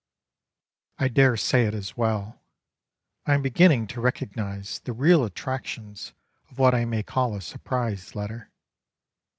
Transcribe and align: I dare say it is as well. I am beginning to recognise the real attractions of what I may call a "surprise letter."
I 0.97 1.09
dare 1.09 1.37
say 1.37 1.67
it 1.67 1.75
is 1.75 1.91
as 1.91 1.95
well. 1.95 2.41
I 3.27 3.35
am 3.35 3.43
beginning 3.43 3.85
to 3.89 4.01
recognise 4.01 4.79
the 4.79 4.93
real 4.93 5.23
attractions 5.23 6.13
of 6.49 6.57
what 6.57 6.73
I 6.73 6.85
may 6.85 7.03
call 7.03 7.35
a 7.35 7.39
"surprise 7.41 8.15
letter." 8.15 8.49